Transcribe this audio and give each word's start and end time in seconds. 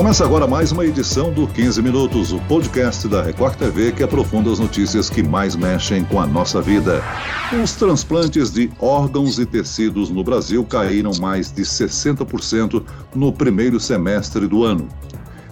Começa 0.00 0.24
agora 0.24 0.46
mais 0.46 0.72
uma 0.72 0.86
edição 0.86 1.30
do 1.30 1.46
15 1.46 1.82
Minutos, 1.82 2.32
o 2.32 2.40
podcast 2.48 3.06
da 3.06 3.22
Record 3.22 3.56
TV 3.56 3.92
que 3.92 4.02
aprofunda 4.02 4.50
as 4.50 4.58
notícias 4.58 5.10
que 5.10 5.22
mais 5.22 5.54
mexem 5.54 6.04
com 6.04 6.18
a 6.18 6.26
nossa 6.26 6.62
vida. 6.62 7.04
Os 7.62 7.72
transplantes 7.72 8.50
de 8.50 8.70
órgãos 8.80 9.38
e 9.38 9.44
tecidos 9.44 10.08
no 10.08 10.24
Brasil 10.24 10.64
caíram 10.64 11.10
mais 11.20 11.52
de 11.52 11.60
60% 11.64 12.82
no 13.14 13.30
primeiro 13.30 13.78
semestre 13.78 14.48
do 14.48 14.64
ano. 14.64 14.88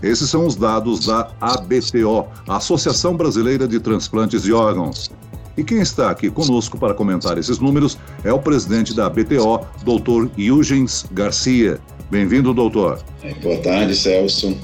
Esses 0.02 0.30
são 0.30 0.46
os 0.46 0.56
dados 0.56 1.04
da 1.04 1.30
ABTO, 1.42 2.26
Associação 2.48 3.18
Brasileira 3.18 3.68
de 3.68 3.78
Transplantes 3.78 4.44
de 4.44 4.54
Órgãos. 4.54 5.10
E 5.58 5.62
quem 5.62 5.82
está 5.82 6.08
aqui 6.10 6.30
conosco 6.30 6.78
para 6.78 6.94
comentar 6.94 7.36
esses 7.36 7.58
números 7.58 7.98
é 8.24 8.32
o 8.32 8.38
presidente 8.38 8.94
da 8.94 9.08
ABTO, 9.08 9.60
Dr. 9.84 10.30
Eugens 10.38 11.04
Garcia. 11.12 11.78
Bem-vindo, 12.10 12.54
doutor. 12.54 13.02
É, 13.22 13.34
boa 13.34 13.58
tarde, 13.58 13.94
Celso. 13.94 14.56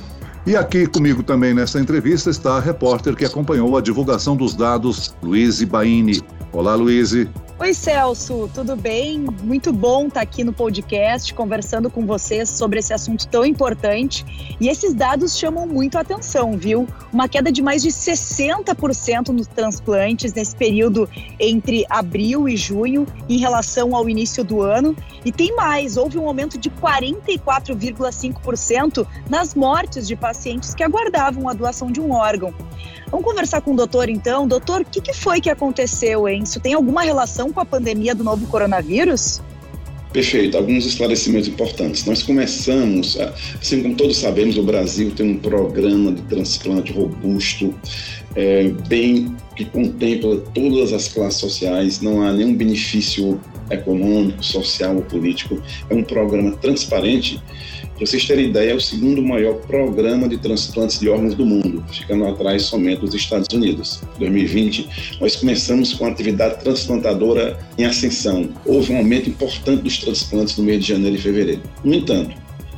E 0.46 0.56
aqui 0.56 0.86
comigo 0.86 1.22
também 1.22 1.54
nessa 1.54 1.78
entrevista 1.80 2.30
está 2.30 2.56
a 2.56 2.60
repórter 2.60 3.14
que 3.14 3.24
acompanhou 3.24 3.76
a 3.76 3.80
divulgação 3.80 4.36
dos 4.36 4.54
dados, 4.54 5.14
Luiz 5.22 5.62
Baini. 5.62 6.22
Olá, 6.52 6.74
Luiz. 6.74 7.12
Oi, 7.56 7.72
Celso, 7.72 8.50
tudo 8.52 8.74
bem? 8.74 9.20
Muito 9.44 9.72
bom 9.72 10.08
estar 10.08 10.22
aqui 10.22 10.42
no 10.42 10.52
podcast 10.52 11.32
conversando 11.32 11.88
com 11.88 12.04
vocês 12.04 12.50
sobre 12.50 12.80
esse 12.80 12.92
assunto 12.92 13.28
tão 13.28 13.44
importante. 13.44 14.26
E 14.60 14.68
esses 14.68 14.92
dados 14.92 15.38
chamam 15.38 15.64
muito 15.64 15.96
a 15.96 16.00
atenção, 16.00 16.58
viu? 16.58 16.84
Uma 17.12 17.28
queda 17.28 17.52
de 17.52 17.62
mais 17.62 17.80
de 17.80 17.90
60% 17.90 19.28
nos 19.28 19.46
transplantes 19.46 20.34
nesse 20.34 20.56
período 20.56 21.08
entre 21.38 21.86
abril 21.88 22.48
e 22.48 22.56
junho 22.56 23.06
em 23.28 23.38
relação 23.38 23.94
ao 23.94 24.08
início 24.08 24.42
do 24.42 24.60
ano. 24.60 24.96
E 25.24 25.30
tem 25.30 25.54
mais, 25.54 25.96
houve 25.96 26.18
um 26.18 26.26
aumento 26.26 26.58
de 26.58 26.68
44,5% 26.70 29.06
nas 29.30 29.54
mortes 29.54 30.08
de 30.08 30.16
pacientes 30.16 30.74
que 30.74 30.82
aguardavam 30.82 31.48
a 31.48 31.52
doação 31.52 31.88
de 31.88 32.00
um 32.00 32.10
órgão. 32.10 32.52
Vamos 33.10 33.24
conversar 33.26 33.60
com 33.60 33.72
o 33.72 33.76
doutor 33.76 34.08
então. 34.08 34.46
Doutor, 34.46 34.82
o 34.82 34.84
que, 34.84 35.00
que 35.00 35.12
foi 35.12 35.40
que 35.40 35.50
aconteceu, 35.50 36.28
hein? 36.28 36.42
Isso 36.42 36.60
tem 36.60 36.74
alguma 36.74 37.02
relação 37.02 37.52
com 37.52 37.60
a 37.60 37.64
pandemia 37.64 38.14
do 38.14 38.24
novo 38.24 38.46
coronavírus? 38.46 39.40
Perfeito, 40.12 40.56
alguns 40.56 40.86
esclarecimentos 40.86 41.48
importantes. 41.48 42.04
Nós 42.04 42.22
começamos, 42.22 43.18
assim 43.60 43.82
como 43.82 43.96
todos 43.96 44.16
sabemos, 44.16 44.56
o 44.56 44.62
Brasil 44.62 45.10
tem 45.10 45.32
um 45.32 45.38
programa 45.38 46.12
de 46.12 46.22
transplante 46.22 46.92
robusto, 46.92 47.74
é, 48.36 48.68
bem 48.86 49.34
que 49.56 49.64
contempla 49.64 50.38
todas 50.54 50.92
as 50.92 51.08
classes 51.08 51.40
sociais, 51.40 52.00
não 52.00 52.22
há 52.22 52.32
nenhum 52.32 52.54
benefício 52.54 53.40
econômico, 53.70 54.44
social 54.44 54.96
ou 54.96 55.02
político. 55.02 55.60
É 55.88 55.94
um 55.94 56.02
programa 56.02 56.52
transparente 56.56 57.40
para 57.94 58.06
vocês 58.06 58.24
terem 58.24 58.46
ideia, 58.46 58.72
é 58.72 58.74
o 58.74 58.80
segundo 58.80 59.22
maior 59.22 59.54
programa 59.54 60.28
de 60.28 60.36
transplantes 60.36 60.98
de 60.98 61.08
órgãos 61.08 61.36
do 61.36 61.46
mundo, 61.46 61.84
ficando 61.92 62.26
atrás 62.26 62.64
somente 62.64 63.02
dos 63.02 63.14
Estados 63.14 63.46
Unidos. 63.54 64.02
Em 64.16 64.18
2020, 64.18 65.18
nós 65.20 65.36
começamos 65.36 65.94
com 65.94 66.04
a 66.04 66.08
atividade 66.08 66.58
transplantadora 66.58 67.56
em 67.78 67.84
ascensão. 67.84 68.50
Houve 68.66 68.92
um 68.92 68.96
aumento 68.96 69.30
importante 69.30 69.82
dos 69.82 69.98
transplantes 69.98 70.56
no 70.56 70.64
mês 70.64 70.80
de 70.80 70.88
janeiro 70.88 71.14
e 71.14 71.20
fevereiro. 71.20 71.62
No 71.84 71.94
entanto, 71.94 72.34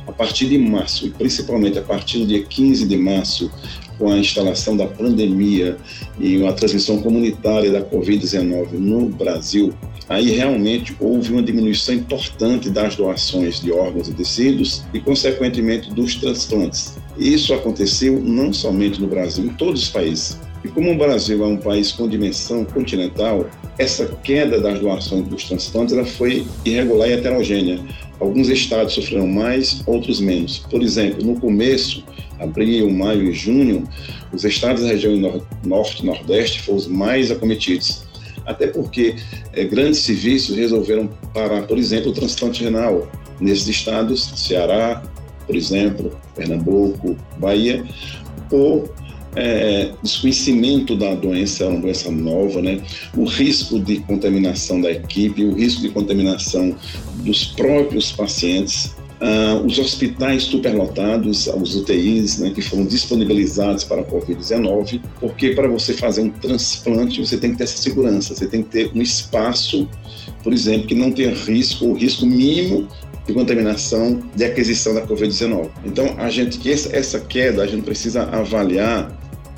a 0.07 0.11
partir 0.11 0.49
de 0.49 0.57
março, 0.59 1.07
e 1.07 1.09
principalmente 1.09 1.79
a 1.79 1.81
partir 1.81 2.19
do 2.19 2.27
dia 2.27 2.43
15 2.43 2.87
de 2.87 2.97
março, 2.97 3.51
com 3.97 4.09
a 4.09 4.17
instalação 4.17 4.77
da 4.77 4.85
pandemia 4.85 5.77
e 6.19 6.45
a 6.45 6.53
transmissão 6.53 7.01
comunitária 7.01 7.71
da 7.71 7.81
Covid-19 7.81 8.73
no 8.73 9.09
Brasil, 9.09 9.73
aí 10.09 10.31
realmente 10.31 10.95
houve 10.99 11.31
uma 11.31 11.43
diminuição 11.43 11.95
importante 11.95 12.69
das 12.69 12.95
doações 12.95 13.61
de 13.61 13.71
órgãos 13.71 14.07
e 14.07 14.13
tecidos 14.13 14.83
e, 14.93 14.99
consequentemente, 14.99 15.93
dos 15.93 16.15
transplantes. 16.15 16.97
Isso 17.17 17.53
aconteceu 17.53 18.21
não 18.21 18.53
somente 18.53 19.01
no 19.01 19.07
Brasil, 19.07 19.45
em 19.45 19.49
todos 19.49 19.83
os 19.83 19.89
países. 19.89 20.37
E 20.63 20.67
como 20.69 20.91
o 20.91 20.97
Brasil 20.97 21.43
é 21.43 21.47
um 21.47 21.57
país 21.57 21.91
com 21.91 22.07
dimensão 22.07 22.65
continental, 22.65 23.47
essa 23.77 24.05
queda 24.23 24.59
das 24.59 24.79
doações 24.79 25.27
dos 25.27 25.45
transplantes 25.45 25.93
ela 25.93 26.05
foi 26.05 26.45
irregular 26.65 27.09
e 27.09 27.13
heterogênea. 27.13 27.79
Alguns 28.19 28.49
estados 28.49 28.93
sofreram 28.93 29.27
mais, 29.27 29.81
outros 29.85 30.19
menos. 30.19 30.59
Por 30.59 30.81
exemplo, 30.81 31.23
no 31.23 31.39
começo, 31.39 32.03
abril, 32.39 32.89
maio 32.89 33.29
e 33.29 33.33
junho, 33.33 33.87
os 34.31 34.43
estados 34.43 34.83
da 34.83 34.89
região 34.89 35.41
norte 35.65 36.03
e 36.03 36.05
nordeste 36.05 36.61
foram 36.61 36.77
os 36.77 36.87
mais 36.87 37.31
acometidos. 37.31 38.05
Até 38.45 38.67
porque 38.67 39.15
é, 39.53 39.65
grandes 39.65 39.99
serviços 39.99 40.55
resolveram 40.55 41.09
parar, 41.33 41.63
por 41.63 41.77
exemplo, 41.77 42.11
o 42.11 42.13
transplante 42.13 42.63
renal. 42.63 43.11
Nesses 43.39 43.67
estados, 43.67 44.31
Ceará, 44.35 45.03
por 45.45 45.55
exemplo, 45.55 46.17
Pernambuco, 46.33 47.17
Bahia, 47.37 47.83
por 48.49 48.89
é, 49.35 49.91
desconhecimento 50.01 50.95
da 50.95 51.13
doença, 51.13 51.63
é 51.63 51.67
uma 51.67 51.79
doença 51.79 52.09
nova, 52.09 52.61
né? 52.61 52.81
o 53.15 53.25
risco 53.25 53.79
de 53.79 53.99
contaminação 53.99 54.81
da 54.81 54.91
equipe, 54.91 55.43
o 55.43 55.53
risco 55.53 55.81
de 55.81 55.89
contaminação 55.89 56.75
dos 57.23 57.45
próprios 57.45 58.11
pacientes, 58.11 58.95
Uh, 59.19 59.65
os 59.65 59.79
hospitais 59.79 60.43
superlotados, 60.43 61.47
os 61.47 61.75
UTIs, 61.75 62.37
né, 62.37 62.51
que 62.51 62.61
foram 62.61 62.85
disponibilizados 62.85 63.83
para 63.83 64.01
a 64.01 64.05
Covid-19, 64.05 65.01
porque 65.19 65.55
para 65.55 65.67
você 65.67 65.93
fazer 65.93 66.21
um 66.21 66.29
transplante, 66.29 67.19
você 67.19 67.35
tem 67.35 67.51
que 67.51 67.57
ter 67.57 67.63
essa 67.63 67.77
segurança, 67.77 68.35
você 68.35 68.45
tem 68.45 68.61
que 68.61 68.69
ter 68.69 68.91
um 68.93 69.01
espaço, 69.01 69.89
por 70.43 70.53
exemplo, 70.53 70.85
que 70.85 70.93
não 70.93 71.11
tenha 71.11 71.33
risco, 71.33 71.87
ou 71.87 71.93
risco 71.93 72.27
mínimo 72.27 72.87
de 73.25 73.33
contaminação 73.33 74.21
de 74.35 74.45
aquisição 74.45 74.93
da 74.93 75.01
Covid-19. 75.07 75.67
Então, 75.83 76.13
a 76.19 76.29
gente 76.29 76.59
que 76.59 76.71
essa 76.71 77.19
queda, 77.19 77.63
a 77.63 77.67
gente 77.67 77.83
precisa 77.83 78.21
avaliar 78.23 79.11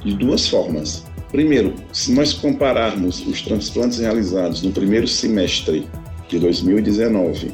de 0.05 0.13
duas 0.13 0.47
formas. 0.47 1.03
Primeiro, 1.31 1.73
se 1.91 2.13
nós 2.13 2.33
compararmos 2.33 3.25
os 3.27 3.41
transplantes 3.41 3.99
realizados 3.99 4.61
no 4.61 4.71
primeiro 4.71 5.07
semestre 5.07 5.85
de 6.29 6.39
2019 6.39 7.51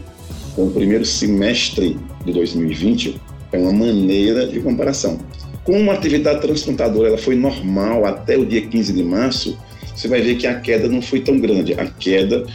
com 0.56 0.68
o 0.68 0.72
primeiro 0.72 1.06
semestre 1.06 2.00
de 2.26 2.32
2020 2.32 3.20
é 3.52 3.58
uma 3.58 3.74
maneira 3.74 4.48
de 4.48 4.60
comparação. 4.62 5.20
Como 5.64 5.92
a 5.92 5.96
atividade 5.96 6.42
transplantadora 6.42 7.10
ela 7.10 7.18
foi 7.18 7.36
normal 7.36 8.06
até 8.06 8.38
o 8.38 8.46
dia 8.46 8.62
15 8.62 8.94
de 8.94 9.04
março, 9.04 9.58
você 9.96 10.08
vai 10.08 10.22
ver 10.22 10.36
que 10.36 10.48
a 10.48 10.60
queda 10.60 10.88
não 10.88 11.02
foi 11.02 11.20
tão 11.22 11.40
grande. 11.40 11.74
A 11.74 11.86
queda 11.86 12.46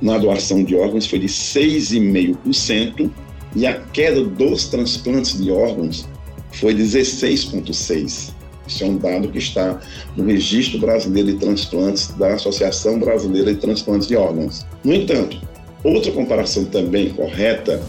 na 0.00 0.18
doação 0.18 0.62
de 0.62 0.76
órgãos 0.76 1.06
foi 1.06 1.18
de 1.18 1.26
6,5% 1.26 3.10
e 3.56 3.66
a 3.66 3.74
queda 3.74 4.22
dos 4.22 4.68
transplantes 4.68 5.42
de 5.42 5.50
órgãos 5.50 6.08
foi 6.52 6.74
16,6%. 6.74 8.34
Isso 8.66 8.84
é 8.84 8.86
um 8.86 8.98
dado 8.98 9.28
que 9.28 9.38
está 9.38 9.80
no 10.14 10.24
Registro 10.26 10.78
Brasileiro 10.78 11.32
de 11.32 11.38
Transplantes 11.38 12.08
da 12.18 12.34
Associação 12.34 12.98
Brasileira 12.98 13.54
de 13.54 13.60
Transplantes 13.60 14.06
de 14.06 14.14
Órgãos. 14.14 14.66
No 14.84 14.92
entanto, 14.92 15.40
Outra 15.82 16.10
comparação 16.12 16.64
também 16.64 17.10
correta 17.10 17.82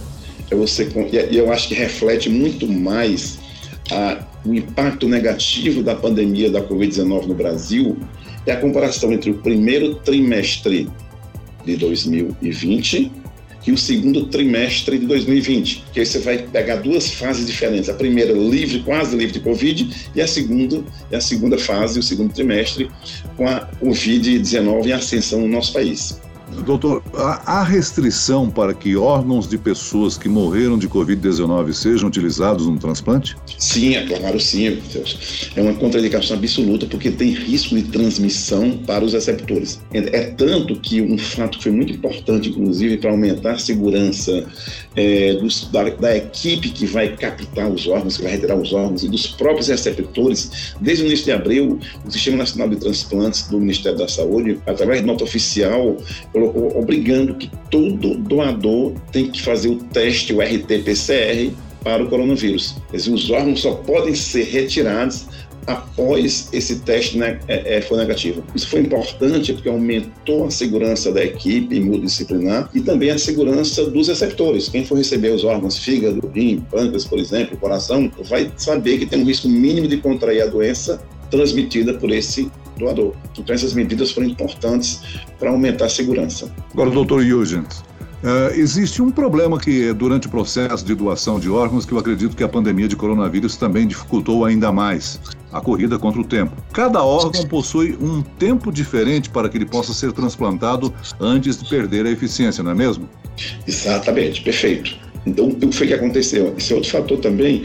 é 0.51 0.55
você, 0.55 0.87
e 1.31 1.37
eu 1.37 1.51
acho 1.51 1.67
que 1.67 1.75
reflete 1.75 2.29
muito 2.29 2.67
mais 2.67 3.39
a, 3.91 4.23
o 4.45 4.53
impacto 4.53 5.07
negativo 5.07 5.83
da 5.83 5.95
pandemia 5.95 6.49
da 6.49 6.61
Covid-19 6.61 7.25
no 7.25 7.35
Brasil, 7.35 7.97
é 8.45 8.51
a 8.51 8.57
comparação 8.57 9.11
entre 9.11 9.31
o 9.31 9.35
primeiro 9.35 9.95
trimestre 9.95 10.87
de 11.65 11.75
2020 11.75 13.11
e 13.67 13.71
o 13.71 13.77
segundo 13.77 14.25
trimestre 14.27 14.97
de 14.97 15.05
2020, 15.05 15.83
que 15.93 15.99
aí 15.99 16.05
você 16.05 16.19
vai 16.19 16.37
pegar 16.39 16.77
duas 16.77 17.11
fases 17.11 17.45
diferentes. 17.45 17.89
A 17.89 17.93
primeira 17.93 18.31
livre, 18.33 18.79
quase 18.79 19.15
livre 19.15 19.33
de 19.33 19.41
Covid, 19.41 20.09
e 20.15 20.21
a 20.21 20.27
segunda, 20.27 20.83
a 21.11 21.19
segunda 21.19 21.57
fase, 21.57 21.99
o 21.99 22.03
segundo 22.03 22.33
trimestre, 22.33 22.89
com 23.35 23.47
a 23.47 23.67
Covid-19 23.83 24.87
em 24.87 24.91
ascensão 24.93 25.41
no 25.41 25.47
nosso 25.47 25.73
país. 25.73 26.19
Doutor, 26.65 27.01
há 27.15 27.63
restrição 27.63 28.49
para 28.49 28.73
que 28.73 28.95
órgãos 28.95 29.47
de 29.47 29.57
pessoas 29.57 30.17
que 30.17 30.27
morreram 30.27 30.77
de 30.77 30.87
Covid-19 30.87 31.73
sejam 31.73 32.07
utilizados 32.09 32.67
no 32.67 32.77
transplante? 32.77 33.35
Sim, 33.57 33.95
é 33.95 34.05
claro, 34.05 34.39
sim. 34.39 34.79
É 35.55 35.61
uma 35.61 35.73
contraindicação 35.73 36.37
absoluta 36.37 36.85
porque 36.85 37.11
tem 37.11 37.31
risco 37.31 37.75
de 37.75 37.83
transmissão 37.83 38.77
para 38.85 39.03
os 39.03 39.13
receptores. 39.13 39.79
É, 39.93 39.99
é 39.99 40.23
tanto 40.31 40.75
que 40.79 41.01
um 41.01 41.17
fato 41.17 41.57
que 41.57 41.63
foi 41.63 41.71
muito 41.71 41.93
importante, 41.93 42.49
inclusive, 42.49 42.97
para 42.97 43.11
aumentar 43.11 43.53
a 43.53 43.59
segurança 43.59 44.45
é, 44.95 45.33
dos, 45.33 45.69
da, 45.71 45.89
da, 45.89 46.17
equipe 46.17 46.69
que 46.69 46.85
vai 46.85 47.15
captar 47.15 47.69
os 47.69 47.87
órgãos, 47.87 48.17
que 48.17 48.23
vai 48.23 48.31
retirar 48.33 48.55
os 48.55 48.73
órgãos 48.73 49.03
e 49.03 49.07
dos 49.07 49.27
próprios 49.27 49.67
receptores, 49.67 50.73
desde 50.81 51.03
o 51.03 51.07
início 51.07 51.25
de 51.25 51.31
abril, 51.31 51.79
o 52.05 52.11
Sistema 52.11 52.37
Nacional 52.37 52.69
de 52.69 52.77
Transplantes 52.77 53.47
do 53.47 53.59
Ministério 53.59 53.97
da 53.97 54.07
Saúde, 54.07 54.59
através 54.65 55.01
de 55.01 55.07
nota 55.07 55.23
oficial, 55.23 55.97
colocou 56.39 56.79
obrigando 56.79 57.35
que 57.35 57.51
todo 57.69 58.15
doador 58.15 58.93
tem 59.11 59.29
que 59.29 59.41
fazer 59.41 59.69
o 59.69 59.75
teste, 59.75 60.33
o 60.33 60.41
RT-PCR, 60.41 61.51
para 61.83 62.03
o 62.03 62.09
coronavírus. 62.09 62.75
Os 62.93 63.29
órgãos 63.29 63.61
só 63.61 63.73
podem 63.73 64.13
ser 64.13 64.43
retirados 64.43 65.27
após 65.65 66.49
esse 66.51 66.79
teste 66.79 67.17
né, 67.17 67.39
é, 67.47 67.77
é, 67.77 67.97
negativo. 67.97 68.43
Isso 68.55 68.67
foi 68.67 68.81
importante 68.81 69.53
porque 69.53 69.69
aumentou 69.69 70.45
a 70.45 70.51
segurança 70.51 71.11
da 71.11 71.23
equipe 71.23 71.79
multidisciplinar 71.79 72.69
e 72.73 72.81
também 72.81 73.11
a 73.11 73.17
segurança 73.17 73.85
dos 73.89 74.07
receptores. 74.07 74.67
Quem 74.67 74.83
for 74.83 74.97
receber 74.97 75.29
os 75.29 75.43
órgãos 75.43 75.77
fígado, 75.77 76.27
rim, 76.33 76.65
pâncreas, 76.71 77.05
por 77.05 77.19
exemplo, 77.19 77.57
coração, 77.57 78.11
vai 78.27 78.51
saber 78.57 78.97
que 78.97 79.05
tem 79.05 79.21
um 79.21 79.25
risco 79.25 79.47
mínimo 79.47 79.87
de 79.87 79.97
contrair 79.97 80.41
a 80.41 80.47
doença 80.47 81.01
transmitida 81.29 81.93
por 81.93 82.09
esse 82.11 82.49
doador. 82.79 83.13
Então, 83.37 83.53
essas 83.53 83.73
medidas 83.73 84.11
foram 84.11 84.27
importantes 84.27 85.01
para 85.37 85.51
aumentar 85.51 85.85
a 85.85 85.89
segurança. 85.89 86.51
Agora, 86.73 86.89
doutor 86.89 87.21
Huygens, 87.21 87.83
Uh, 88.21 88.53
existe 88.53 89.01
um 89.01 89.09
problema 89.09 89.57
que, 89.57 89.93
durante 89.93 90.27
o 90.27 90.29
processo 90.29 90.83
de 90.83 90.93
doação 90.93 91.39
de 91.39 91.49
órgãos, 91.49 91.85
que 91.85 91.93
eu 91.93 91.97
acredito 91.97 92.35
que 92.35 92.43
a 92.43 92.49
pandemia 92.49 92.85
de 92.85 92.95
coronavírus 92.97 93.55
também 93.55 93.87
dificultou 93.87 94.43
ainda 94.43 94.73
mais 94.73 95.21
a 95.53 95.61
corrida 95.61 95.97
contra 95.97 96.19
o 96.19 96.25
tempo. 96.25 96.51
Cada 96.73 97.01
órgão 97.01 97.45
possui 97.47 97.97
um 98.01 98.21
tempo 98.21 98.73
diferente 98.73 99.29
para 99.29 99.47
que 99.47 99.57
ele 99.57 99.65
possa 99.65 99.93
ser 99.93 100.11
transplantado 100.11 100.93
antes 101.17 101.57
de 101.63 101.69
perder 101.69 102.05
a 102.05 102.11
eficiência, 102.11 102.61
não 102.61 102.71
é 102.71 102.75
mesmo? 102.75 103.09
Exatamente, 103.65 104.41
perfeito. 104.41 104.97
Então, 105.25 105.47
o 105.47 105.55
que 105.55 105.71
foi 105.71 105.87
que 105.87 105.93
aconteceu? 105.93 106.53
Esse 106.57 106.73
outro 106.73 106.89
fator 106.89 107.19
também, 107.19 107.63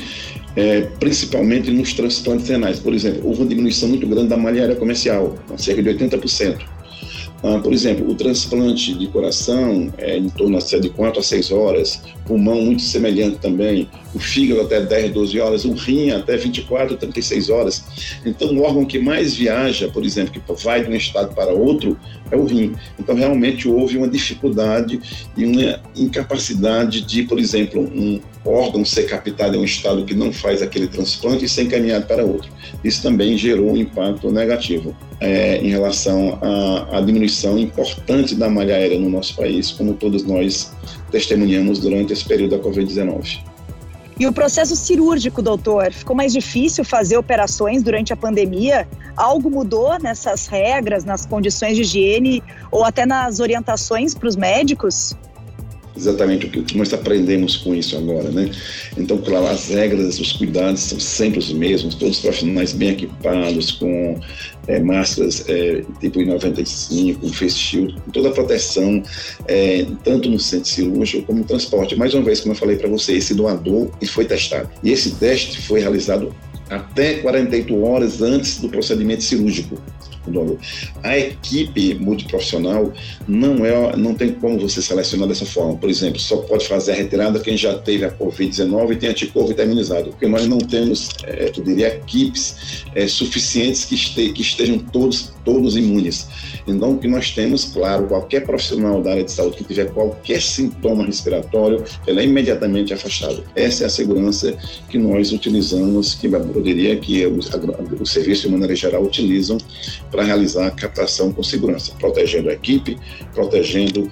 é, 0.56 0.82
principalmente 1.00 1.70
nos 1.70 1.92
transplantes 1.92 2.48
renais. 2.48 2.78
Por 2.78 2.94
exemplo, 2.94 3.26
houve 3.26 3.42
uma 3.42 3.48
diminuição 3.48 3.88
muito 3.88 4.06
grande 4.06 4.28
da 4.28 4.36
malha 4.36 4.62
aérea 4.62 4.76
comercial, 4.76 5.36
cerca 5.56 5.82
de 5.82 5.90
80%. 5.90 6.74
Ah, 7.46 7.58
por 7.58 7.74
exemplo, 7.74 8.10
o 8.10 8.14
transplante 8.14 8.94
de 8.94 9.06
coração 9.08 9.92
é 9.98 10.16
em 10.16 10.30
torno 10.30 10.58
de 10.58 10.88
4 10.88 11.20
a 11.20 11.22
6 11.22 11.52
horas, 11.52 12.00
pulmão 12.26 12.62
muito 12.62 12.80
semelhante 12.80 13.36
também, 13.36 13.86
o 14.14 14.18
fígado 14.18 14.62
até 14.62 14.80
10, 14.80 15.12
12 15.12 15.40
horas, 15.40 15.64
o 15.66 15.74
rim 15.74 16.10
até 16.10 16.38
24, 16.38 16.96
36 16.96 17.50
horas. 17.50 17.84
Então, 18.24 18.48
o 18.48 18.62
órgão 18.62 18.86
que 18.86 18.98
mais 18.98 19.34
viaja, 19.34 19.88
por 19.88 20.06
exemplo, 20.06 20.40
que 20.40 20.64
vai 20.64 20.82
de 20.82 20.90
um 20.90 20.94
estado 20.94 21.34
para 21.34 21.52
outro, 21.52 21.98
é 22.30 22.36
o 22.36 22.44
rim. 22.44 22.74
Então, 22.98 23.14
realmente 23.14 23.68
houve 23.68 23.98
uma 23.98 24.08
dificuldade 24.08 24.98
e 25.36 25.44
uma 25.44 25.82
incapacidade 25.94 27.02
de, 27.02 27.24
por 27.24 27.38
exemplo, 27.38 27.82
um 27.82 28.22
órgão 28.44 28.84
ser 28.84 29.04
captado 29.04 29.56
em 29.56 29.60
um 29.60 29.64
estado 29.64 30.04
que 30.04 30.14
não 30.14 30.32
faz 30.32 30.62
aquele 30.62 30.86
transplante 30.86 31.44
e 31.44 31.48
ser 31.48 31.62
encaminhado 31.62 32.06
para 32.06 32.24
outro. 32.24 32.50
Isso 32.82 33.02
também 33.02 33.36
gerou 33.36 33.72
um 33.72 33.76
impacto 33.76 34.30
negativo 34.30 34.94
é, 35.20 35.58
em 35.58 35.70
relação 35.70 36.38
à, 36.42 36.98
à 36.98 37.00
diminuição 37.00 37.58
importante 37.58 38.34
da 38.34 38.48
malha 38.48 38.74
aérea 38.74 38.98
no 38.98 39.08
nosso 39.08 39.34
país, 39.36 39.70
como 39.70 39.94
todos 39.94 40.24
nós 40.24 40.72
testemunhamos 41.10 41.78
durante 41.78 42.12
esse 42.12 42.24
período 42.24 42.56
da 42.56 42.58
Covid-19. 42.58 43.40
E 44.18 44.26
o 44.28 44.32
processo 44.32 44.76
cirúrgico, 44.76 45.42
doutor? 45.42 45.92
Ficou 45.92 46.14
mais 46.14 46.32
difícil 46.32 46.84
fazer 46.84 47.16
operações 47.16 47.82
durante 47.82 48.12
a 48.12 48.16
pandemia? 48.16 48.86
Algo 49.16 49.50
mudou 49.50 49.98
nessas 49.98 50.46
regras, 50.46 51.04
nas 51.04 51.26
condições 51.26 51.74
de 51.74 51.82
higiene 51.82 52.42
ou 52.70 52.84
até 52.84 53.04
nas 53.04 53.40
orientações 53.40 54.14
para 54.14 54.28
os 54.28 54.36
médicos? 54.36 55.16
Exatamente 55.96 56.46
o 56.46 56.50
que 56.50 56.76
nós 56.76 56.92
aprendemos 56.92 57.56
com 57.56 57.74
isso 57.74 57.96
agora, 57.96 58.30
né? 58.30 58.50
Então, 58.96 59.18
claro, 59.18 59.46
as 59.46 59.68
regras, 59.68 60.18
os 60.18 60.32
cuidados 60.32 60.80
são 60.80 60.98
sempre 60.98 61.38
os 61.38 61.52
mesmos, 61.52 61.94
todos 61.94 62.16
os 62.16 62.22
profissionais 62.22 62.72
bem 62.72 62.90
equipados, 62.90 63.72
com 63.72 64.18
é, 64.66 64.80
máscaras 64.80 65.44
é, 65.48 65.82
tipo 66.00 66.18
I95, 66.20 67.20
com 67.20 67.28
face 67.32 67.58
shield, 67.58 68.00
com 68.00 68.10
toda 68.10 68.28
a 68.28 68.32
proteção, 68.32 69.02
é, 69.46 69.86
tanto 70.02 70.28
no 70.28 70.38
centro 70.38 70.68
cirúrgico 70.68 71.26
como 71.26 71.40
no 71.40 71.44
transporte. 71.44 71.96
Mais 71.96 72.14
uma 72.14 72.22
vez, 72.22 72.40
como 72.40 72.52
eu 72.52 72.58
falei 72.58 72.76
para 72.76 72.88
você, 72.88 73.14
esse 73.14 73.34
doador 73.34 73.90
foi 74.06 74.24
testado. 74.24 74.68
E 74.82 74.90
esse 74.90 75.12
teste 75.12 75.60
foi 75.62 75.80
realizado 75.80 76.34
até 76.70 77.14
48 77.14 77.82
horas 77.82 78.22
antes 78.22 78.58
do 78.58 78.68
procedimento 78.68 79.22
cirúrgico. 79.22 79.80
A 81.02 81.18
equipe 81.18 81.94
multiprofissional 81.94 82.92
não 83.26 83.64
é, 83.64 83.96
não 83.96 84.14
tem 84.14 84.32
como 84.32 84.58
você 84.58 84.80
selecionar 84.80 85.28
dessa 85.28 85.46
forma. 85.46 85.76
Por 85.76 85.90
exemplo, 85.90 86.18
só 86.18 86.38
pode 86.38 86.66
fazer 86.66 86.92
a 86.92 86.94
retirada 86.94 87.40
quem 87.40 87.56
já 87.56 87.76
teve 87.78 88.04
a 88.04 88.10
Covid-19 88.10 88.92
e 88.92 88.96
tem 88.96 89.10
anticorpo 89.10 89.52
imunizado, 89.60 90.10
porque 90.10 90.26
nós 90.26 90.46
não 90.46 90.58
temos, 90.58 91.08
é, 91.24 91.52
eu 91.54 91.62
diria, 91.62 91.88
equipes 91.88 92.84
é, 92.94 93.06
suficientes 93.06 93.84
que, 93.84 93.94
este, 93.94 94.32
que 94.32 94.42
estejam 94.42 94.78
todos, 94.78 95.32
todos 95.44 95.76
imunes. 95.76 96.28
Então, 96.66 96.92
o 96.92 96.98
que 96.98 97.08
nós 97.08 97.30
temos, 97.30 97.64
claro, 97.64 98.06
qualquer 98.06 98.44
profissional 98.44 99.02
da 99.02 99.12
área 99.12 99.24
de 99.24 99.32
saúde 99.32 99.56
que 99.56 99.64
tiver 99.64 99.90
qualquer 99.92 100.40
sintoma 100.40 101.04
respiratório, 101.04 101.84
ele 102.06 102.20
é 102.20 102.24
imediatamente 102.24 102.92
afastado. 102.92 103.44
Essa 103.54 103.84
é 103.84 103.86
a 103.86 103.90
segurança 103.90 104.56
que 104.88 104.98
nós 104.98 105.32
utilizamos, 105.32 106.14
que 106.14 106.26
eu 106.26 106.62
diria 106.62 106.96
que 106.96 107.26
o, 107.26 107.38
o 108.00 108.06
serviço 108.06 108.42
de 108.42 108.48
maneira 108.48 108.74
geral 108.74 109.02
utilizam 109.02 109.58
para 110.14 110.22
realizar 110.22 110.68
a 110.68 110.70
captação 110.70 111.32
com 111.32 111.42
segurança, 111.42 111.92
protegendo 111.98 112.48
a 112.48 112.52
equipe, 112.52 112.96
protegendo 113.34 114.08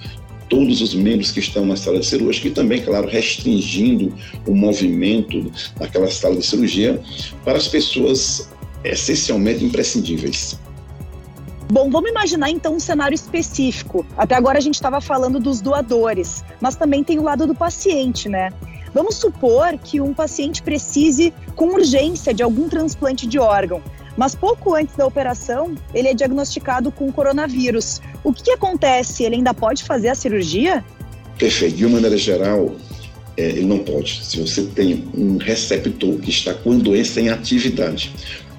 todos 0.49 0.81
os 0.81 0.93
membros 0.93 1.31
que 1.31 1.39
estão 1.39 1.65
na 1.65 1.77
sala 1.77 1.97
de 1.97 2.05
cirurgia 2.05 2.51
e 2.51 2.53
também, 2.53 2.81
claro, 2.81 3.07
restringindo 3.07 4.13
o 4.45 4.53
movimento 4.53 5.49
daquela 5.79 6.11
sala 6.11 6.35
de 6.35 6.45
cirurgia 6.45 7.01
para 7.45 7.57
as 7.57 7.69
pessoas 7.69 8.49
essencialmente 8.83 9.63
imprescindíveis. 9.63 10.59
Bom, 11.71 11.89
vamos 11.89 12.09
imaginar 12.09 12.49
então 12.49 12.75
um 12.75 12.79
cenário 12.81 13.15
específico. 13.15 14.05
Até 14.17 14.35
agora 14.35 14.57
a 14.57 14.61
gente 14.61 14.75
estava 14.75 14.99
falando 14.99 15.39
dos 15.39 15.61
doadores, 15.61 16.43
mas 16.59 16.75
também 16.75 17.01
tem 17.01 17.17
o 17.17 17.23
lado 17.23 17.47
do 17.47 17.55
paciente, 17.55 18.27
né? 18.27 18.51
Vamos 18.93 19.15
supor 19.15 19.77
que 19.77 20.01
um 20.01 20.13
paciente 20.13 20.61
precise 20.61 21.33
com 21.55 21.69
urgência 21.69 22.33
de 22.33 22.43
algum 22.43 22.67
transplante 22.67 23.25
de 23.25 23.39
órgão. 23.39 23.81
Mas 24.15 24.35
pouco 24.35 24.75
antes 24.75 24.95
da 24.95 25.05
operação, 25.05 25.75
ele 25.93 26.07
é 26.07 26.13
diagnosticado 26.13 26.91
com 26.91 27.11
coronavírus. 27.11 28.01
O 28.23 28.31
que, 28.31 28.51
acontece? 28.51 29.23
Ele 29.23 29.35
ainda 29.35 29.53
pode 29.53 29.83
fazer 29.83 30.09
a 30.09 30.15
cirurgia? 30.15 30.83
Perfeito. 31.37 31.75
De 31.77 31.85
uma 31.85 31.95
maneira 31.95 32.17
geral, 32.17 32.75
é, 33.35 33.49
ele 33.49 33.65
não 33.65 33.79
pode. 33.79 34.23
Se 34.23 34.39
você 34.39 34.63
tem 34.63 35.07
um 35.15 35.37
receptor 35.37 36.17
que 36.19 36.29
está 36.29 36.53
com 36.53 36.73
a 36.73 36.75
doença 36.75 37.19
em 37.19 37.29
atividade, 37.29 38.13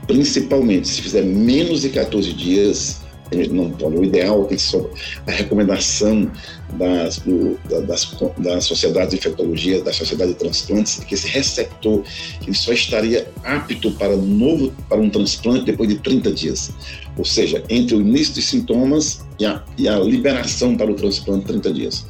principalmente 0.06 0.88
se 0.88 1.00
fizer 1.00 1.22
menos 1.22 1.82
de 1.82 1.90
14 1.90 2.32
dias, 2.32 3.03
não 3.48 3.70
pode. 3.70 3.96
O 3.96 4.04
ideal 4.04 4.44
tem 4.44 4.58
ser 4.58 4.84
a 5.26 5.30
recomendação 5.30 6.30
das, 6.74 7.18
do, 7.18 7.58
das, 7.86 8.16
das 8.38 8.64
sociedades 8.64 9.10
de 9.10 9.16
infectologia, 9.16 9.82
da 9.82 9.92
sociedade 9.92 10.32
de 10.32 10.38
transplantes, 10.38 10.98
que 11.00 11.14
esse 11.14 11.28
receptor 11.28 12.02
ele 12.42 12.54
só 12.54 12.72
estaria 12.72 13.28
apto 13.44 13.90
para, 13.92 14.16
novo, 14.16 14.72
para 14.88 15.00
um 15.00 15.10
transplante 15.10 15.64
depois 15.64 15.88
de 15.88 15.96
30 15.96 16.32
dias. 16.32 16.72
Ou 17.16 17.24
seja, 17.24 17.62
entre 17.68 17.94
o 17.94 18.00
início 18.00 18.34
dos 18.34 18.44
sintomas 18.44 19.24
e 19.38 19.46
a, 19.46 19.62
e 19.78 19.88
a 19.88 19.98
liberação 19.98 20.76
para 20.76 20.90
o 20.90 20.94
transplante, 20.94 21.46
30 21.46 21.72
dias. 21.72 22.06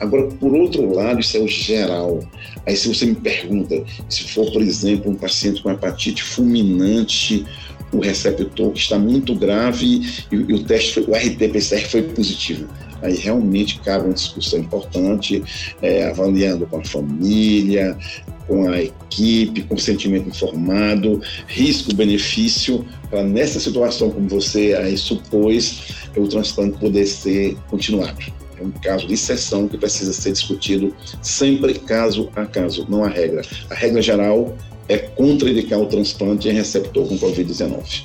Agora, 0.00 0.26
por 0.26 0.52
outro 0.52 0.94
lado, 0.94 1.20
isso 1.20 1.36
é 1.36 1.40
o 1.40 1.48
geral. 1.48 2.20
Aí, 2.66 2.76
se 2.76 2.88
você 2.88 3.06
me 3.06 3.14
pergunta, 3.14 3.82
se 4.08 4.24
for, 4.24 4.50
por 4.52 4.62
exemplo, 4.62 5.10
um 5.10 5.14
paciente 5.14 5.62
com 5.62 5.70
hepatite 5.70 6.22
fulminante, 6.22 7.44
o 7.94 8.00
receptor 8.00 8.72
que 8.72 8.80
está 8.80 8.98
muito 8.98 9.34
grave 9.34 10.02
e, 10.30 10.34
e 10.34 10.52
o 10.52 10.62
teste, 10.64 11.00
o 11.00 11.14
RT-PCR 11.14 11.88
foi 11.88 12.02
positivo. 12.02 12.68
Aí 13.02 13.16
realmente 13.16 13.80
cabe 13.80 14.06
uma 14.06 14.14
discussão 14.14 14.60
importante, 14.60 15.42
é, 15.82 16.08
avaliando 16.08 16.66
com 16.66 16.78
a 16.78 16.84
família, 16.84 17.96
com 18.46 18.68
a 18.68 18.80
equipe, 18.82 19.62
consentimento 19.62 20.28
informado, 20.28 21.20
risco-benefício, 21.46 22.84
para 23.10 23.22
nessa 23.22 23.60
situação, 23.60 24.10
como 24.10 24.28
você 24.28 24.74
aí 24.74 24.96
supôs, 24.96 25.82
o 26.16 26.26
transplante 26.26 26.78
poder 26.78 27.06
ser 27.06 27.56
continuado. 27.68 28.16
É 28.58 28.62
um 28.62 28.70
caso 28.70 29.06
de 29.06 29.14
exceção 29.14 29.68
que 29.68 29.76
precisa 29.76 30.12
ser 30.12 30.32
discutido 30.32 30.94
sempre 31.20 31.74
caso 31.74 32.30
a 32.36 32.46
caso, 32.46 32.86
não 32.88 33.04
a 33.04 33.08
regra. 33.08 33.42
A 33.68 33.74
regra 33.74 34.00
geral 34.00 34.56
é 34.88 34.98
contraindicar 34.98 35.80
o 35.80 35.86
transplante 35.86 36.48
em 36.48 36.52
receptor 36.52 37.08
com 37.08 37.18
Covid-19. 37.18 38.04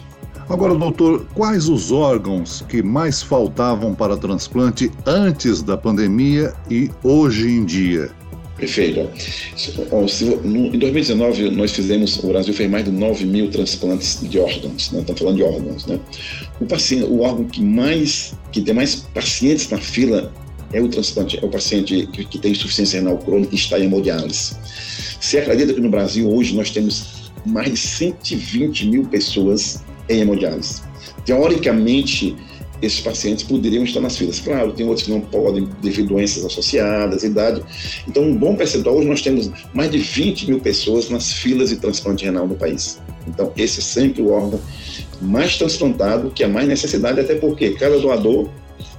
Agora, 0.50 0.74
doutor, 0.74 1.28
quais 1.36 1.70
os 1.70 1.92
órgãos 1.92 2.64
que 2.68 2.82
mais 2.82 3.22
faltavam 3.22 3.94
para 3.94 4.18
transplante 4.18 4.92
antes 5.06 5.62
da 5.62 5.78
pandemia 5.78 6.54
e 6.72 6.90
hoje 7.04 7.48
em 7.48 7.64
dia? 7.64 8.10
Perfeito. 8.58 9.00
Em 10.44 10.78
2019, 10.78 11.52
nós 11.52 11.72
fizemos, 11.72 12.22
o 12.24 12.28
Brasil 12.28 12.54
fez 12.54 12.70
mais 12.70 12.84
de 12.84 12.92
9 12.92 13.26
mil 13.26 13.50
transplantes 13.50 14.20
de 14.22 14.40
órgãos, 14.40 14.92
né? 14.92 15.00
estamos 15.00 15.20
falando 15.22 15.36
de 15.38 15.44
órgãos. 15.44 15.86
Né? 15.86 16.00
O, 16.60 16.66
paciente, 16.66 17.06
o 17.06 17.22
órgão 17.22 17.46
que, 17.46 17.64
mais, 17.64 18.34
que 18.52 18.62
tem 18.62 18.74
mais 18.74 18.96
pacientes 19.14 19.70
na 19.70 19.78
fila 19.78 20.32
é 20.74 20.82
o 20.82 20.88
transplante, 20.88 21.40
é 21.42 21.46
o 21.46 21.50
paciente 21.50 22.08
que, 22.12 22.26
que 22.26 22.38
tem 22.40 22.52
insuficiência 22.52 23.00
renal 23.00 23.18
crônica 23.18 23.54
e 23.54 23.56
está 23.56 23.80
em 23.80 23.86
hemodiálise. 23.86 24.56
Você 25.20 25.40
acredita 25.40 25.74
que 25.74 25.82
no 25.82 25.90
Brasil 25.90 26.30
hoje 26.30 26.56
nós 26.56 26.70
temos 26.70 27.32
mais 27.46 27.72
de 27.72 27.78
120 27.78 28.88
mil 28.88 29.04
pessoas 29.06 29.84
em 30.08 30.22
hemodiálise? 30.22 30.82
Teoricamente, 31.26 32.36
esses 32.82 33.02
pacientes 33.02 33.44
poderiam 33.44 33.84
estar 33.84 34.00
nas 34.00 34.18
filas. 34.18 34.40
Claro, 34.40 34.72
tem 34.72 34.86
outros 34.86 35.06
que 35.06 35.12
não 35.12 35.20
podem 35.20 35.68
devido 35.82 36.06
a 36.06 36.18
doenças 36.18 36.46
associadas, 36.46 37.24
idade. 37.24 37.62
Então, 38.08 38.24
um 38.24 38.36
bom 38.36 38.56
percentual, 38.56 38.98
hoje 38.98 39.08
nós 39.08 39.22
temos 39.22 39.52
mais 39.74 39.92
de 39.92 39.98
20 39.98 40.48
mil 40.48 40.60
pessoas 40.60 41.10
nas 41.10 41.32
filas 41.34 41.70
de 41.70 41.76
transplante 41.78 42.24
renal 42.24 42.48
no 42.48 42.56
país. 42.56 43.00
Então, 43.28 43.52
esse 43.58 43.80
é 43.80 43.84
sempre 43.84 44.22
o 44.22 44.32
órgão 44.32 44.60
mais 45.22 45.58
transplantado, 45.58 46.32
que 46.32 46.44
é 46.44 46.48
mais 46.48 46.68
necessidade, 46.68 47.20
até 47.20 47.36
porque 47.36 47.72
cada 47.72 48.00
doador 48.00 48.50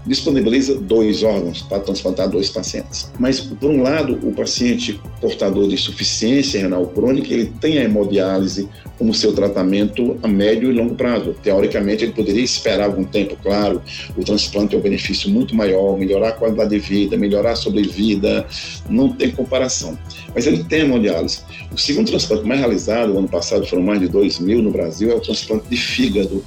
disponibiliza 0.07 0.75
dois 0.77 1.23
órgãos 1.23 1.63
para 1.63 1.81
transplantar 1.81 2.29
dois 2.29 2.49
pacientes. 2.49 3.11
Mas, 3.19 3.41
por 3.41 3.71
um 3.71 3.83
lado, 3.83 4.19
o 4.23 4.33
paciente 4.33 5.01
portador 5.21 5.69
de 5.69 5.75
insuficiência 5.75 6.61
renal 6.61 6.87
crônica, 6.87 7.33
ele 7.33 7.53
tem 7.61 7.79
a 7.79 7.85
hemodiálise 7.85 8.69
como 8.99 9.15
seu 9.15 9.33
tratamento 9.33 10.19
a 10.23 10.29
médio 10.29 10.71
e 10.71 10.75
longo 10.75 10.95
prazo. 10.95 11.35
Teoricamente, 11.43 12.05
ele 12.05 12.13
poderia 12.13 12.43
esperar 12.43 12.85
algum 12.85 13.05
tempo, 13.05 13.37
claro, 13.43 13.81
o 14.17 14.23
transplante 14.23 14.75
é 14.75 14.79
um 14.79 14.83
benefício 14.83 15.31
muito 15.31 15.55
maior, 15.55 15.99
melhorar 15.99 16.29
a 16.29 16.33
qualidade 16.33 16.71
de 16.71 16.79
vida, 16.79 17.17
melhorar 17.17 17.53
a 17.53 17.57
sobrevida, 17.57 18.47
não 18.89 19.11
tem 19.11 19.31
comparação. 19.31 19.99
Mas 20.35 20.47
ele 20.47 20.65
tem 20.65 20.81
hemodiálise. 20.81 21.41
O 21.73 21.79
segundo 21.79 22.09
transplante 22.09 22.47
mais 22.47 22.61
realizado, 22.61 23.13
no 23.13 23.21
ano 23.21 23.29
passado 23.29 23.67
foram 23.67 23.83
mais 23.83 24.01
de 24.01 24.09
2 24.09 24.39
mil 24.41 24.63
no 24.63 24.71
Brasil, 24.71 25.11
é 25.11 25.15
o 25.15 25.21
transplante 25.21 25.65
de 25.69 25.77
fígado, 25.77 26.45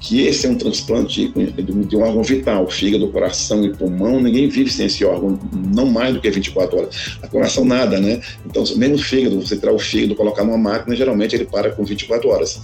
que 0.00 0.26
esse 0.26 0.46
é 0.46 0.50
um 0.50 0.54
transplante 0.54 1.28
de 1.28 1.96
um 1.96 2.02
órgão 2.02 2.22
vital, 2.22 2.68
fígado, 2.70 2.87
coração 3.10 3.64
e 3.64 3.70
pulmão, 3.70 4.20
ninguém 4.20 4.48
vive 4.48 4.70
sem 4.70 4.86
esse 4.86 5.04
órgão, 5.04 5.38
não 5.52 5.86
mais 5.86 6.14
do 6.14 6.20
que 6.20 6.30
24 6.30 6.78
horas. 6.78 7.18
A 7.22 7.28
coração 7.28 7.64
nada, 7.64 8.00
né? 8.00 8.20
Então, 8.46 8.64
mesmo 8.76 8.96
o 8.96 8.98
fígado, 8.98 9.40
você 9.40 9.56
tirar 9.56 9.72
o 9.72 9.78
fígado, 9.78 10.14
colocar 10.14 10.44
numa 10.44 10.58
máquina, 10.58 10.96
geralmente 10.96 11.34
ele 11.34 11.44
para 11.44 11.70
com 11.70 11.84
24 11.84 12.28
horas. 12.28 12.60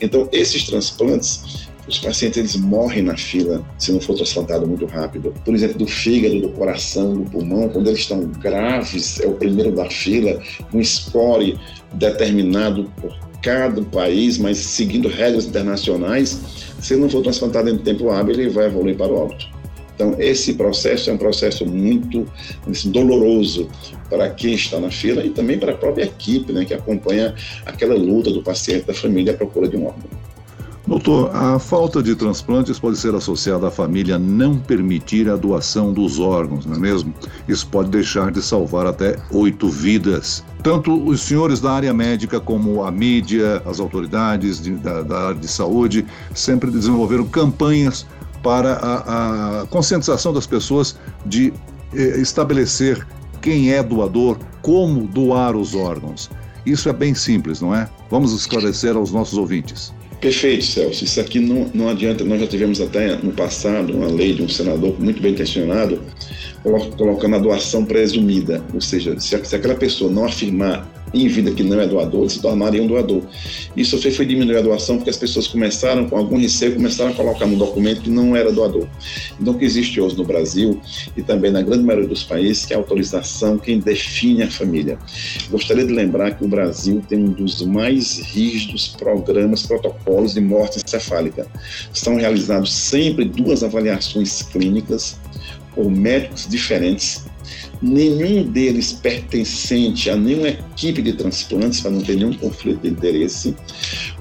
Então, 0.00 0.28
esses 0.32 0.64
transplantes, 0.64 1.66
os 1.86 1.98
pacientes 1.98 2.38
eles 2.38 2.56
morrem 2.56 3.02
na 3.02 3.16
fila 3.16 3.62
se 3.78 3.92
não 3.92 4.00
for 4.00 4.14
transplantado 4.14 4.66
muito 4.66 4.86
rápido. 4.86 5.34
Por 5.44 5.54
exemplo, 5.54 5.78
do 5.78 5.86
fígado, 5.86 6.40
do 6.40 6.48
coração, 6.50 7.14
do 7.14 7.30
pulmão, 7.30 7.68
quando 7.68 7.88
eles 7.88 8.00
estão 8.00 8.20
graves, 8.40 9.20
é 9.20 9.26
o 9.26 9.34
primeiro 9.34 9.72
da 9.72 9.88
fila, 9.90 10.40
um 10.72 10.82
score 10.82 11.58
determinado 11.94 12.90
por 13.00 13.14
cada 13.42 13.82
país, 13.82 14.38
mas 14.38 14.56
seguindo 14.56 15.06
regras 15.06 15.44
internacionais, 15.44 16.40
se 16.80 16.96
não 16.96 17.10
for 17.10 17.22
transplantado 17.22 17.68
em 17.68 17.76
tempo 17.76 18.10
hábil, 18.10 18.34
ele 18.34 18.48
vai 18.48 18.66
evoluir 18.66 18.96
para 18.96 19.12
o 19.12 19.16
alto. 19.16 19.53
Então, 19.94 20.16
esse 20.18 20.54
processo 20.54 21.10
é 21.10 21.12
um 21.12 21.18
processo 21.18 21.64
muito 21.64 22.26
assim, 22.68 22.90
doloroso 22.90 23.68
para 24.10 24.28
quem 24.30 24.54
está 24.54 24.80
na 24.80 24.90
fila 24.90 25.24
e 25.24 25.30
também 25.30 25.58
para 25.58 25.72
a 25.72 25.76
própria 25.76 26.04
equipe, 26.04 26.52
né, 26.52 26.64
que 26.64 26.74
acompanha 26.74 27.34
aquela 27.64 27.94
luta 27.94 28.30
do 28.30 28.42
paciente, 28.42 28.86
da 28.86 28.94
família 28.94 29.32
à 29.32 29.36
procura 29.36 29.68
de 29.68 29.76
um 29.76 29.86
órgão. 29.86 30.24
Doutor, 30.86 31.34
a 31.34 31.58
falta 31.58 32.02
de 32.02 32.14
transplantes 32.14 32.78
pode 32.78 32.98
ser 32.98 33.14
associada 33.14 33.68
à 33.68 33.70
família 33.70 34.18
não 34.18 34.58
permitir 34.58 35.30
a 35.30 35.36
doação 35.36 35.94
dos 35.94 36.18
órgãos, 36.18 36.66
não 36.66 36.74
é 36.74 36.78
mesmo? 36.78 37.14
Isso 37.48 37.66
pode 37.68 37.88
deixar 37.88 38.30
de 38.30 38.42
salvar 38.42 38.86
até 38.86 39.16
oito 39.32 39.66
vidas. 39.68 40.44
Tanto 40.62 40.92
os 41.08 41.22
senhores 41.22 41.58
da 41.58 41.72
área 41.72 41.94
médica 41.94 42.38
como 42.38 42.84
a 42.84 42.90
mídia, 42.90 43.62
as 43.64 43.80
autoridades 43.80 44.60
de, 44.60 44.72
da, 44.72 45.00
da 45.00 45.28
área 45.28 45.40
de 45.40 45.48
saúde 45.48 46.04
sempre 46.34 46.70
desenvolveram 46.70 47.24
campanhas 47.24 48.06
para 48.44 48.74
a, 48.74 49.62
a 49.62 49.66
conscientização 49.66 50.32
das 50.32 50.46
pessoas 50.46 50.96
de 51.24 51.52
eh, 51.94 52.20
estabelecer 52.20 53.04
quem 53.40 53.72
é 53.72 53.82
doador, 53.82 54.38
como 54.60 55.06
doar 55.06 55.56
os 55.56 55.74
órgãos. 55.74 56.30
Isso 56.64 56.88
é 56.88 56.92
bem 56.92 57.14
simples, 57.14 57.60
não 57.60 57.74
é? 57.74 57.88
Vamos 58.10 58.32
esclarecer 58.32 58.96
aos 58.96 59.10
nossos 59.10 59.38
ouvintes. 59.38 59.92
Perfeito, 60.20 60.64
Celso. 60.64 61.04
Isso 61.04 61.20
aqui 61.20 61.40
não, 61.40 61.70
não 61.74 61.88
adianta. 61.88 62.24
Nós 62.24 62.40
já 62.40 62.46
tivemos 62.46 62.80
até 62.80 63.16
no 63.16 63.32
passado 63.32 63.94
uma 63.94 64.06
lei 64.06 64.34
de 64.34 64.42
um 64.42 64.48
senador 64.48 64.98
muito 64.98 65.20
bem 65.20 65.34
questionado, 65.34 66.00
colocando 66.96 67.36
a 67.36 67.38
doação 67.38 67.84
presumida. 67.84 68.62
Ou 68.72 68.80
seja, 68.80 69.18
se, 69.18 69.38
se 69.44 69.56
aquela 69.56 69.74
pessoa 69.74 70.10
não 70.10 70.24
afirmar 70.24 70.86
em 71.14 71.28
vida 71.28 71.50
que 71.52 71.62
não 71.62 71.80
é 71.80 71.86
doador, 71.86 72.28
se 72.28 72.40
tornaria 72.40 72.82
um 72.82 72.86
doador. 72.86 73.22
Isso 73.76 73.98
foi 74.12 74.26
diminuir 74.26 74.58
a 74.58 74.60
doação 74.60 74.96
porque 74.96 75.10
as 75.10 75.16
pessoas 75.16 75.46
começaram, 75.46 76.08
com 76.08 76.16
algum 76.16 76.36
receio, 76.36 76.74
começaram 76.74 77.12
a 77.12 77.14
colocar 77.14 77.46
no 77.46 77.56
documento 77.56 78.02
que 78.02 78.10
não 78.10 78.34
era 78.34 78.52
doador. 78.52 78.86
Então, 79.40 79.54
o 79.54 79.58
que 79.58 79.64
existe 79.64 80.00
hoje 80.00 80.16
no 80.16 80.24
Brasil 80.24 80.80
e 81.16 81.22
também 81.22 81.50
na 81.50 81.62
grande 81.62 81.84
maioria 81.84 82.08
dos 82.08 82.24
países, 82.24 82.66
que 82.66 82.72
é 82.72 82.76
a 82.76 82.78
autorização 82.78 83.58
quem 83.58 83.78
define 83.78 84.42
a 84.42 84.50
família. 84.50 84.98
Gostaria 85.50 85.84
de 85.84 85.92
lembrar 85.92 86.32
que 86.32 86.44
o 86.44 86.48
Brasil 86.48 87.02
tem 87.08 87.18
um 87.18 87.32
dos 87.32 87.62
mais 87.62 88.18
rígidos 88.18 88.88
programas, 88.88 89.62
protocolos 89.62 90.34
de 90.34 90.40
morte 90.40 90.80
encefálica. 90.84 91.46
São 91.92 92.16
realizados 92.16 92.72
sempre 92.72 93.24
duas 93.24 93.62
avaliações 93.62 94.42
clínicas 94.42 95.18
por 95.74 95.90
médicos 95.90 96.46
diferentes 96.48 97.24
nenhum 97.84 98.44
deles 98.44 98.94
pertencente 98.94 100.08
a 100.08 100.16
nenhuma 100.16 100.48
equipe 100.48 101.02
de 101.02 101.12
transplantes, 101.12 101.80
para 101.80 101.90
não 101.90 102.00
ter 102.00 102.16
nenhum 102.16 102.32
conflito 102.32 102.80
de 102.80 102.88
interesse, 102.88 103.54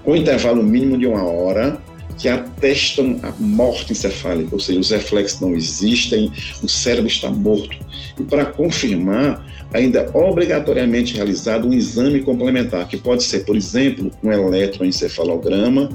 com 0.04 0.16
intervalo 0.16 0.62
mínimo 0.62 0.98
de 0.98 1.08
uma 1.08 1.24
hora, 1.24 1.82
que 2.18 2.28
atestam 2.28 3.20
a 3.24 3.32
morte 3.40 3.94
encefálica, 3.94 4.54
ou 4.54 4.60
seja, 4.60 4.80
os 4.80 4.92
reflexos 4.92 5.40
não 5.40 5.56
existem, 5.56 6.32
o 6.62 6.68
cérebro 6.68 7.08
está 7.08 7.30
morto. 7.30 7.76
E 8.20 8.24
para 8.24 8.46
confirmar, 8.46 9.46
ainda 9.74 10.00
é 10.00 10.18
obrigatoriamente 10.18 11.16
realizado 11.16 11.68
um 11.68 11.74
exame 11.74 12.22
complementar, 12.22 12.88
que 12.88 12.98
pode 12.98 13.24
ser, 13.24 13.46
por 13.46 13.56
exemplo, 13.56 14.12
um 14.22 14.32
eletroencefalograma, 14.32 15.90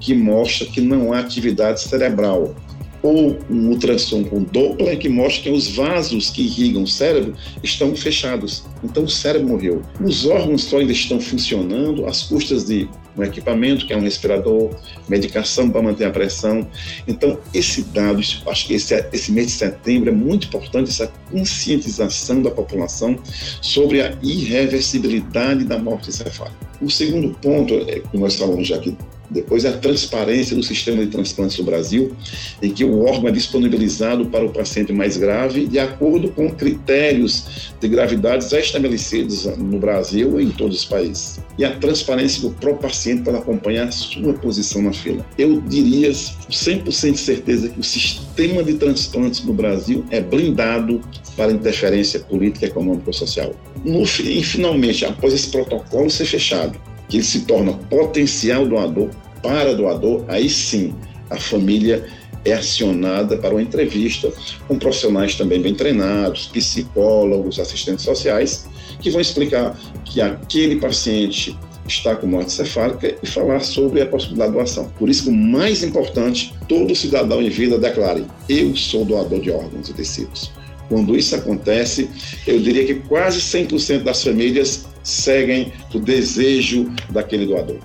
que 0.00 0.14
mostra 0.14 0.66
que 0.66 0.80
não 0.80 1.12
há 1.12 1.20
atividade 1.20 1.82
cerebral, 1.82 2.54
ou 3.02 3.38
um 3.50 3.68
ultrassom 3.68 4.24
com 4.24 4.42
Doppler 4.42 4.98
que 4.98 5.08
mostra 5.08 5.44
que 5.44 5.50
os 5.50 5.68
vasos 5.68 6.30
que 6.30 6.42
irrigam 6.42 6.82
o 6.82 6.86
cérebro 6.86 7.34
estão 7.62 7.94
fechados. 7.96 8.64
Então 8.82 9.04
o 9.04 9.08
cérebro 9.08 9.48
morreu. 9.48 9.82
Os 10.00 10.26
órgãos 10.26 10.64
só 10.64 10.78
ainda 10.78 10.92
estão 10.92 11.20
funcionando 11.20 12.06
às 12.06 12.24
custas 12.24 12.64
de 12.64 12.88
um 13.16 13.22
equipamento, 13.24 13.86
que 13.86 13.92
é 13.92 13.96
um 13.96 14.00
respirador, 14.00 14.70
medicação 15.08 15.68
para 15.70 15.82
manter 15.82 16.04
a 16.04 16.10
pressão. 16.10 16.66
Então, 17.06 17.38
esse 17.52 17.82
dado, 17.82 18.20
acho 18.46 18.66
que 18.66 18.74
esse, 18.74 18.94
esse 19.12 19.32
mês 19.32 19.48
de 19.48 19.52
setembro 19.52 20.10
é 20.10 20.12
muito 20.12 20.46
importante, 20.46 20.90
essa 20.90 21.12
conscientização 21.30 22.42
da 22.42 22.50
população 22.50 23.18
sobre 23.60 24.00
a 24.00 24.16
irreversibilidade 24.22 25.64
da 25.64 25.78
morte 25.78 26.08
encefálica. 26.10 26.56
O 26.80 26.90
segundo 26.90 27.30
ponto, 27.40 27.74
é, 27.74 28.00
que 28.00 28.16
nós 28.16 28.36
falamos 28.36 28.68
já 28.68 28.76
aqui 28.76 28.96
depois, 29.30 29.64
a 29.64 29.72
transparência 29.72 30.56
do 30.56 30.62
sistema 30.62 31.04
de 31.04 31.10
transplantes 31.10 31.56
do 31.56 31.62
Brasil, 31.62 32.14
em 32.60 32.70
que 32.70 32.84
o 32.84 33.04
órgão 33.04 33.28
é 33.28 33.32
disponibilizado 33.32 34.26
para 34.26 34.44
o 34.44 34.52
paciente 34.52 34.92
mais 34.92 35.16
grave 35.16 35.66
de 35.66 35.78
acordo 35.78 36.30
com 36.30 36.50
critérios 36.50 37.70
de 37.80 37.88
gravidade 37.88 38.50
já 38.50 38.58
estabelecidos 38.58 39.44
no 39.56 39.78
Brasil 39.78 40.40
e 40.40 40.44
em 40.44 40.50
todos 40.50 40.78
os 40.78 40.84
países. 40.84 41.38
E 41.56 41.64
a 41.64 41.76
transparência 41.76 42.42
do 42.42 42.50
próprio 42.50 42.88
paciente 42.88 43.22
para 43.22 43.38
acompanhar 43.38 43.88
a 43.88 43.92
sua 43.92 44.32
posição 44.34 44.82
na 44.82 44.92
fila. 44.92 45.24
Eu 45.38 45.60
diria 45.60 46.10
100% 46.10 47.12
de 47.12 47.18
certeza 47.18 47.68
que 47.68 47.78
o 47.78 47.84
sistema 47.84 48.62
de 48.64 48.74
transplantes 48.74 49.44
no 49.44 49.52
Brasil 49.52 50.04
é 50.10 50.20
blindado 50.20 51.00
para 51.36 51.52
interferência 51.52 52.20
política, 52.20 52.66
econômica 52.66 53.04
ou 53.06 53.12
social. 53.12 53.54
No, 53.84 54.02
e, 54.02 54.42
finalmente, 54.42 55.04
após 55.04 55.32
esse 55.32 55.48
protocolo 55.48 56.10
ser 56.10 56.26
fechado, 56.26 56.78
que 57.10 57.18
ele 57.18 57.24
se 57.24 57.40
torna 57.40 57.72
potencial 57.72 58.66
doador 58.66 59.10
para 59.42 59.74
doador, 59.74 60.24
aí 60.28 60.48
sim 60.48 60.94
a 61.28 61.36
família 61.36 62.06
é 62.44 62.54
acionada 62.54 63.36
para 63.36 63.50
uma 63.50 63.62
entrevista 63.62 64.32
com 64.66 64.78
profissionais 64.78 65.34
também 65.34 65.60
bem 65.60 65.74
treinados, 65.74 66.46
psicólogos, 66.46 67.58
assistentes 67.58 68.04
sociais, 68.04 68.66
que 69.00 69.10
vão 69.10 69.20
explicar 69.20 69.78
que 70.04 70.20
aquele 70.20 70.76
paciente 70.76 71.56
está 71.86 72.14
com 72.14 72.26
morte 72.26 72.52
cefálica 72.52 73.16
e 73.22 73.26
falar 73.26 73.60
sobre 73.60 74.00
a 74.00 74.06
possibilidade 74.06 74.52
de 74.52 74.58
doação. 74.58 74.90
Por 74.98 75.08
isso 75.08 75.24
que 75.24 75.30
o 75.30 75.32
mais 75.32 75.82
importante, 75.82 76.54
todo 76.68 76.94
cidadão 76.94 77.42
em 77.42 77.50
vida 77.50 77.78
declare: 77.78 78.24
eu 78.48 78.74
sou 78.76 79.04
doador 79.04 79.40
de 79.40 79.50
órgãos 79.50 79.88
e 79.88 79.92
tecidos. 79.92 80.52
Quando 80.88 81.16
isso 81.16 81.36
acontece, 81.36 82.10
eu 82.46 82.58
diria 82.58 82.84
que 82.84 82.94
quase 82.94 83.40
100% 83.40 84.02
das 84.02 84.22
famílias 84.24 84.86
seguem 85.02 85.72
o 85.94 85.98
desejo 85.98 86.90
daquele 87.10 87.46
doador. 87.46 87.78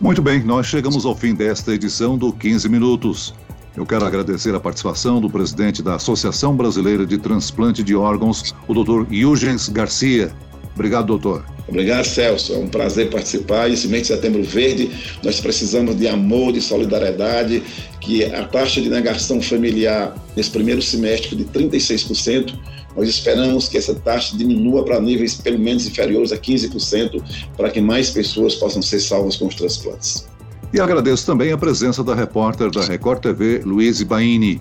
Muito 0.00 0.20
bem, 0.20 0.42
nós 0.42 0.66
chegamos 0.66 1.06
ao 1.06 1.16
fim 1.16 1.34
desta 1.34 1.72
edição 1.72 2.18
do 2.18 2.32
15 2.32 2.68
Minutos. 2.68 3.34
Eu 3.76 3.84
quero 3.84 4.04
agradecer 4.04 4.54
a 4.54 4.60
participação 4.60 5.20
do 5.20 5.28
presidente 5.28 5.82
da 5.82 5.96
Associação 5.96 6.56
Brasileira 6.56 7.04
de 7.04 7.18
Transplante 7.18 7.82
de 7.82 7.94
Órgãos, 7.94 8.54
o 8.68 8.74
Dr. 8.74 9.12
Yugens 9.12 9.68
Garcia. 9.68 10.32
Obrigado, 10.74 11.06
doutor. 11.06 11.44
Obrigado, 11.66 12.04
Celso. 12.04 12.52
É 12.52 12.58
um 12.58 12.68
prazer 12.68 13.10
participar. 13.10 13.70
Esse 13.70 13.88
mês 13.88 14.02
de 14.02 14.08
setembro 14.08 14.42
verde, 14.42 14.90
nós 15.22 15.40
precisamos 15.40 15.96
de 15.96 16.06
amor, 16.06 16.52
de 16.52 16.60
solidariedade, 16.60 17.62
que 18.00 18.24
a 18.24 18.44
taxa 18.44 18.80
de 18.80 18.88
negação 18.88 19.40
familiar 19.40 20.14
nesse 20.36 20.50
primeiro 20.50 20.82
semestre 20.82 21.34
de 21.34 21.44
36%, 21.44 22.54
nós 22.96 23.08
esperamos 23.08 23.68
que 23.68 23.76
essa 23.76 23.94
taxa 23.94 24.36
diminua 24.36 24.84
para 24.84 25.00
níveis 25.00 25.34
pelo 25.34 25.58
menos 25.58 25.86
inferiores 25.86 26.32
a 26.32 26.36
15%, 26.36 27.22
para 27.56 27.70
que 27.70 27.80
mais 27.80 28.10
pessoas 28.10 28.54
possam 28.54 28.80
ser 28.80 29.00
salvas 29.00 29.36
com 29.36 29.46
os 29.46 29.54
transplantes. 29.54 30.26
E 30.72 30.80
agradeço 30.80 31.24
também 31.24 31.52
a 31.52 31.58
presença 31.58 32.02
da 32.02 32.14
repórter 32.14 32.70
da 32.70 32.82
Record 32.82 33.20
TV, 33.20 33.62
Luiz 33.64 34.02
Baini. 34.02 34.60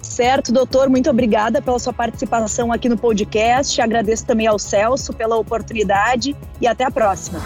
Certo, 0.00 0.52
doutor, 0.52 0.88
muito 0.88 1.10
obrigada 1.10 1.60
pela 1.60 1.78
sua 1.78 1.92
participação 1.92 2.72
aqui 2.72 2.88
no 2.88 2.96
podcast. 2.96 3.80
Agradeço 3.80 4.24
também 4.24 4.46
ao 4.46 4.58
Celso 4.58 5.12
pela 5.12 5.36
oportunidade 5.36 6.36
e 6.60 6.66
até 6.66 6.84
a 6.84 6.90
próxima. 6.90 7.40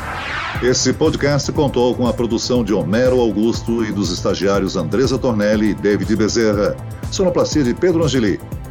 Esse 0.63 0.93
podcast 0.93 1.51
contou 1.53 1.95
com 1.95 2.07
a 2.07 2.13
produção 2.13 2.63
de 2.63 2.73
Homero 2.73 3.21
Augusto 3.21 3.85
e 3.85 3.91
dos 3.91 4.13
estagiários 4.13 4.77
Andresa 4.77 5.19
Tornelli 5.19 5.71
e 5.71 5.75
David 5.75 6.15
Bezerra. 6.15 6.77
Sonoplastia 7.11 7.65
de 7.65 7.75
Pedro 7.75 8.05
Angeli. 8.05 8.39